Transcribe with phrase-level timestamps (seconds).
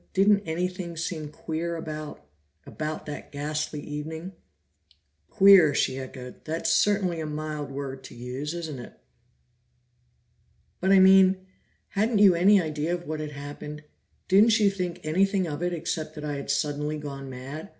[0.13, 2.25] Didn't anything seem queer about
[2.65, 4.31] about that ghastly evening?"
[5.29, 6.43] "Queer!" she echoed.
[6.45, 8.99] "That's certainly a mild word to use, isn't it?"
[10.79, 11.45] "But I mean
[11.89, 13.83] hadn't you any idea of what had happened?
[14.27, 17.69] Didn't you think anything of it except that I had suddenly gone mad?